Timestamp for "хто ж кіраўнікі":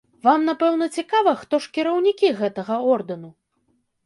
1.41-2.33